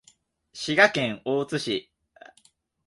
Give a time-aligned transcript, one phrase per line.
[0.51, 1.91] 滋賀県大津市